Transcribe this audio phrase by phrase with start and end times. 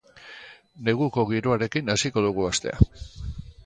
[0.87, 2.85] Neguko giroarekin hasiko dugu astea.